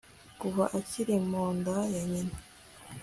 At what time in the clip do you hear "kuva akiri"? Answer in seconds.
0.39-1.15